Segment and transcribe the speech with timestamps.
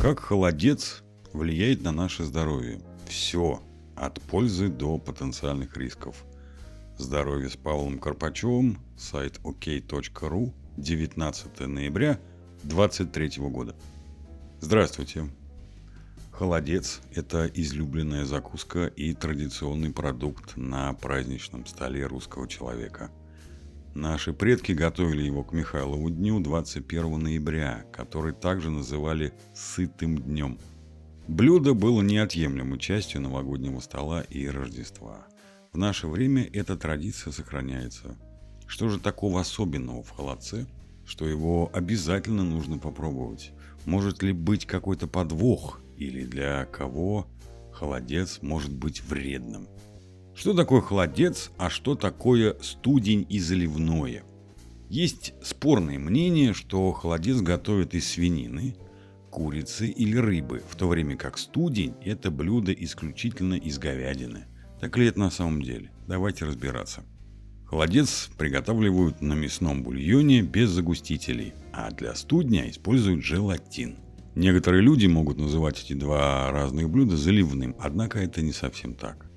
[0.00, 2.80] Как холодец влияет на наше здоровье?
[3.08, 3.60] Все,
[3.96, 6.24] от пользы до потенциальных рисков.
[6.96, 12.20] Здоровье с Павлом Карпачевым, сайт ok.ru, 19 ноября
[12.62, 13.74] 2023 года.
[14.60, 15.28] Здравствуйте.
[16.30, 23.10] Холодец– это излюбленная закуска и традиционный продукт на праздничном столе русского человека.
[23.98, 30.56] Наши предки готовили его к Михайлову дню 21 ноября, который также называли «сытым днем».
[31.26, 35.26] Блюдо было неотъемлемой частью новогоднего стола и Рождества.
[35.72, 38.16] В наше время эта традиция сохраняется.
[38.68, 40.68] Что же такого особенного в холодце,
[41.04, 43.50] что его обязательно нужно попробовать?
[43.84, 47.26] Может ли быть какой-то подвох или для кого
[47.72, 49.66] холодец может быть вредным?
[50.38, 54.22] Что такое холодец, а что такое студень и заливное?
[54.88, 58.76] Есть спорные мнения, что холодец готовят из свинины,
[59.30, 64.44] курицы или рыбы, в то время как студень– это блюдо исключительно из говядины.
[64.80, 65.90] Так ли это на самом деле?
[66.06, 67.02] Давайте разбираться.
[67.66, 73.96] Холодец приготавливают на мясном бульоне без загустителей, а для студня используют желатин.
[74.36, 79.27] Некоторые люди могут называть эти два разных блюда заливным, однако это не совсем так.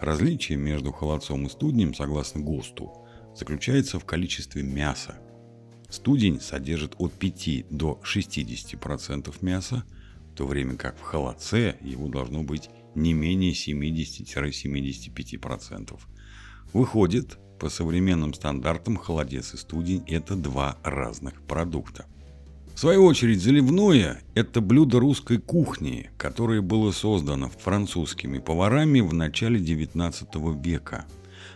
[0.00, 2.92] Различие между холодцом и студнем, согласно ГОСТу,
[3.34, 5.18] заключается в количестве мяса.
[5.88, 9.82] Студень содержит от 5 до 60% мяса,
[10.32, 15.98] в то время как в холодце его должно быть не менее 70-75%.
[16.72, 22.06] Выходит, по современным стандартам холодец и студень– это два разных продукта–
[22.78, 29.58] в свою очередь, заливное– это блюдо русской кухни, которое было создано французскими поварами в начале
[29.58, 30.28] 19
[30.64, 31.04] века.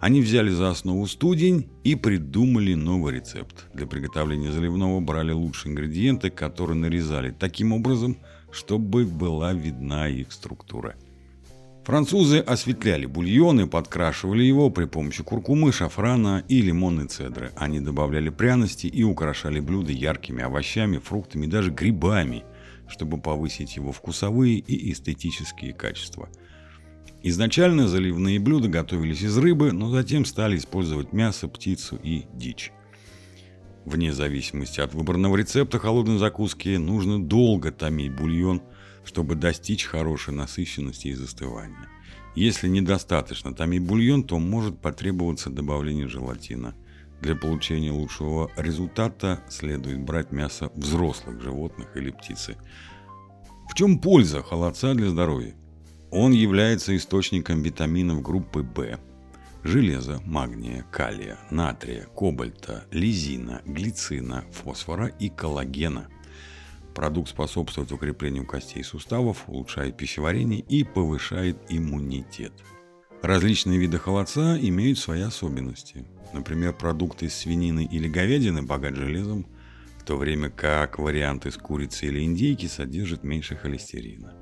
[0.00, 3.66] Они взяли за основу студень и придумали новый рецепт.
[3.74, 8.18] Для приготовления заливного брали лучшие ингредиенты, которые нарезали таким образом,
[8.50, 10.96] чтобы была видна их структура–
[11.84, 17.52] Французы осветляли бульон и подкрашивали его при помощи куркумы, шафрана и лимонной цедры.
[17.56, 22.44] Они добавляли пряности и украшали блюда яркими овощами, фруктами и даже грибами,
[22.88, 26.30] чтобы повысить его вкусовые и эстетические качества.
[27.22, 32.72] Изначально заливные блюда готовились из рыбы, но затем стали использовать мясо, птицу и дичь.
[33.84, 38.62] Вне зависимости от выбранного рецепта холодной закуски нужно долго томить бульон–
[39.04, 41.88] чтобы достичь хорошей насыщенности и застывания.
[42.34, 46.74] Если недостаточно томить бульон, то может потребоваться добавление желатина.
[47.20, 52.56] Для получения лучшего результата следует брать мясо взрослых животных или птицы.
[53.70, 55.54] В чем польза холодца для здоровья?
[56.10, 58.98] Он является источником витаминов группы В,
[59.64, 66.08] железа, магния, калия, натрия, кобальта, лизина, глицина, фосфора и коллагена.
[66.94, 72.52] Продукт способствует укреплению костей и суставов, улучшает пищеварение и повышает иммунитет.
[73.20, 76.04] Различные виды холодца имеют свои особенности.
[76.32, 79.46] Например, продукты из свинины или говядины богат железом,
[79.98, 84.34] в то время как варианты из курицы или индейки содержат меньше холестерина.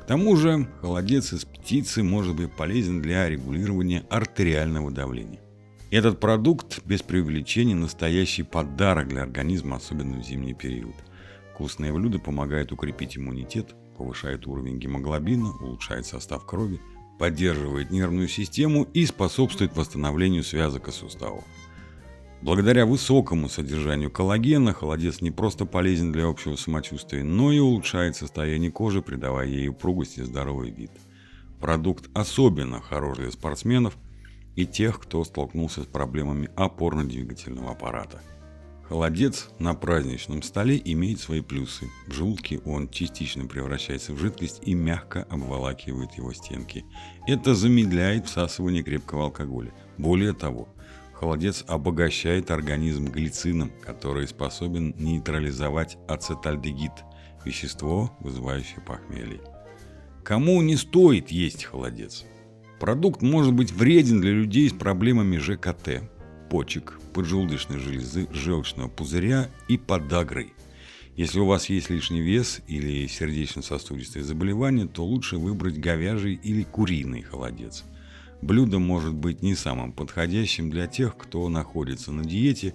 [0.00, 5.40] К тому же холодец из птицы может быть полезен для регулирования артериального давления.
[5.90, 10.94] Этот продукт без преувеличения настоящий подарок для организма, особенно в зимний период.
[11.58, 16.80] Вкусные блюда помогают укрепить иммунитет, повышает уровень гемоглобина, улучшает состав крови,
[17.18, 21.42] поддерживает нервную систему и способствует восстановлению связок и суставов.
[22.42, 28.70] Благодаря высокому содержанию коллагена холодец не просто полезен для общего самочувствия, но и улучшает состояние
[28.70, 30.92] кожи, придавая ей упругость и здоровый вид.
[31.60, 33.98] Продукт особенно хорош для спортсменов
[34.54, 38.22] и тех, кто столкнулся с проблемами опорно-двигательного аппарата–
[38.88, 41.90] Холодец на праздничном столе имеет свои плюсы.
[42.06, 46.86] В желудке он частично превращается в жидкость и мягко обволакивает его стенки.
[47.26, 49.74] Это замедляет всасывание крепкого алкоголя.
[49.98, 50.68] Более того,
[51.12, 56.92] холодец обогащает организм глицином, который способен нейтрализовать ацетальдегид–
[57.44, 59.40] вещество, вызывающее похмелье.
[60.24, 62.24] Кому не стоит есть холодец?
[62.80, 66.08] Продукт может быть вреден для людей с проблемами ЖКТ,
[66.48, 70.52] почек, поджелудочной железы, желчного пузыря и подагрой.
[71.16, 77.22] Если у вас есть лишний вес или сердечно-сосудистые заболевания, то лучше выбрать говяжий или куриный
[77.22, 77.84] холодец.
[78.40, 82.74] Блюдо может быть не самым подходящим для тех, кто находится на диете,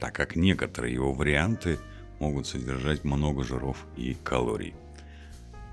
[0.00, 1.78] так как некоторые его варианты
[2.18, 4.74] могут содержать много жиров и калорий.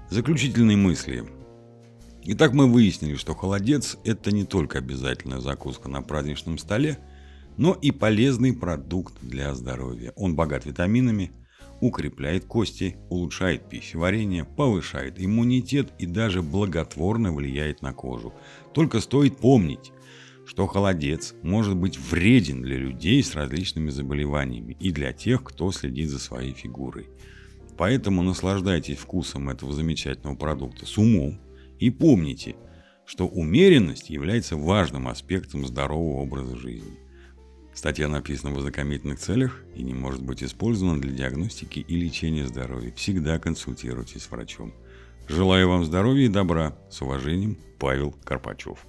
[0.09, 1.23] Заключительные мысли.
[2.25, 6.99] Итак, мы выяснили, что холодец– это не только обязательная закуска на праздничном столе–
[7.59, 10.13] но и полезный продукт для здоровья.
[10.15, 11.33] Он богат витаминами,
[11.81, 18.33] укрепляет кости, улучшает пищеварение, повышает иммунитет и даже благотворно влияет на кожу.
[18.73, 19.91] Только стоит помнить,
[20.45, 26.07] что холодец может быть вреден для людей с различными заболеваниями и для тех, кто следит
[26.07, 27.09] за своей фигурой.
[27.77, 31.41] Поэтому наслаждайтесь вкусом этого замечательного продукта с умом
[31.77, 32.55] и помните,
[33.05, 37.08] что умеренность является важным аспектом здорового образа жизни.
[37.79, 42.91] Статья написана в ознакомительных целях и не может быть использована для диагностики и лечения здоровья.
[42.91, 44.73] Всегда консультируйтесь с врачом.
[45.29, 46.75] Желаю вам здоровья и добра.
[46.91, 48.79] С уважением, Павел Карпачев.